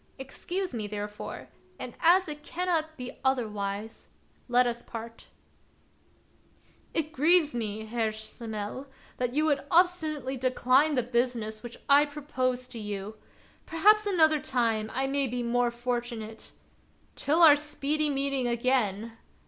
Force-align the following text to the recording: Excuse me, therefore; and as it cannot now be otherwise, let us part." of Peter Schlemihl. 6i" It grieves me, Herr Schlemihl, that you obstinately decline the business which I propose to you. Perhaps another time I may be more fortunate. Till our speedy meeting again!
Excuse 0.17 0.73
me, 0.73 0.87
therefore; 0.87 1.47
and 1.77 1.93
as 1.99 2.27
it 2.27 2.41
cannot 2.41 2.85
now 2.85 2.89
be 2.97 3.19
otherwise, 3.23 4.09
let 4.47 4.65
us 4.65 4.81
part." 4.81 5.27
of 5.27 6.95
Peter 6.95 7.01
Schlemihl. 7.01 7.03
6i" 7.03 7.05
It 7.05 7.13
grieves 7.13 7.53
me, 7.53 7.85
Herr 7.85 8.11
Schlemihl, 8.11 8.87
that 9.17 9.35
you 9.35 9.55
obstinately 9.69 10.37
decline 10.37 10.95
the 10.95 11.03
business 11.03 11.61
which 11.61 11.77
I 11.87 12.07
propose 12.07 12.67
to 12.69 12.79
you. 12.79 13.15
Perhaps 13.67 14.07
another 14.07 14.39
time 14.39 14.89
I 14.91 15.05
may 15.05 15.27
be 15.27 15.43
more 15.43 15.69
fortunate. 15.69 16.51
Till 17.15 17.43
our 17.43 17.55
speedy 17.55 18.09
meeting 18.09 18.47
again! 18.47 19.19